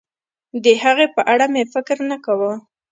د 0.63 0.65
هغې 0.83 1.07
په 1.15 1.21
اړه 1.33 1.45
مې 1.53 1.63
فکر 1.73 1.97
نه 2.09 2.17
کاوه. 2.25 2.51